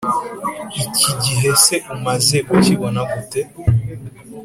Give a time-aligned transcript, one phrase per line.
[0.83, 3.41] iki gihugu se umaze kukibona gute?